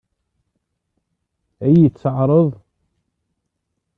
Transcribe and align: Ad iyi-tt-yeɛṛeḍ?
Ad 1.65 1.71
iyi-tt-yeɛṛeḍ? 1.73 2.49